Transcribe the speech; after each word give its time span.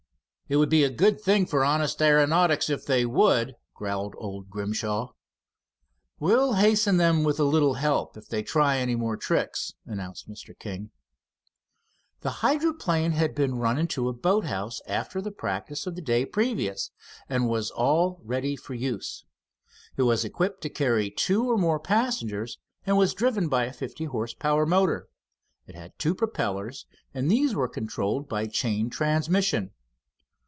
"It 0.51 0.57
would 0.57 0.69
be 0.69 0.83
a 0.83 0.89
good 0.89 1.21
thing 1.21 1.45
for 1.45 1.63
honest 1.63 2.01
aeronautics 2.01 2.69
if 2.69 2.85
they 2.85 3.05
would," 3.05 3.55
growled 3.73 4.15
old 4.17 4.49
Grimshaw. 4.49 5.13
"We'll 6.19 6.55
hasten 6.55 6.97
them 6.97 7.23
with 7.23 7.39
a 7.39 7.45
little 7.45 7.75
help, 7.75 8.17
if 8.17 8.27
they 8.27 8.43
try 8.43 8.77
any 8.77 8.97
more 8.97 9.15
tricks," 9.15 9.71
announced 9.85 10.29
Mr. 10.29 10.51
King. 10.59 10.91
The 12.19 12.43
hydroplane 12.43 13.13
had 13.13 13.33
been 13.33 13.59
run 13.59 13.77
into 13.77 14.09
a 14.09 14.13
boat 14.13 14.43
house 14.43 14.81
after 14.87 15.21
the 15.21 15.31
practice 15.31 15.87
of 15.87 15.95
the 15.95 16.01
day 16.01 16.25
previous, 16.25 16.91
and 17.29 17.47
was 17.47 17.71
all 17.71 18.19
ready 18.21 18.57
for 18.57 18.73
use. 18.73 19.23
It 19.95 20.01
was 20.01 20.25
equipped 20.25 20.59
to 20.63 20.69
carry 20.69 21.09
two 21.11 21.49
or 21.49 21.57
more 21.57 21.79
passengers, 21.79 22.59
and 22.85 22.97
was 22.97 23.13
driven 23.13 23.47
by 23.47 23.67
a 23.67 23.71
fifty 23.71 24.03
horse 24.03 24.33
power 24.33 24.65
motor. 24.65 25.07
It 25.65 25.75
had 25.75 25.97
two 25.97 26.13
propellers, 26.13 26.87
and 27.13 27.31
these 27.31 27.55
were 27.55 27.69
controlled 27.69 28.27
by 28.27 28.47
chain 28.47 28.89
transmission. 28.89 29.71